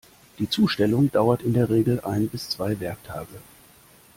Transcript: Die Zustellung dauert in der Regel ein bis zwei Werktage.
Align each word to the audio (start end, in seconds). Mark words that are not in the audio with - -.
Die 0.39 0.49
Zustellung 0.49 1.11
dauert 1.11 1.43
in 1.43 1.53
der 1.53 1.69
Regel 1.69 1.99
ein 2.01 2.27
bis 2.27 2.49
zwei 2.49 2.79
Werktage. 2.79 3.37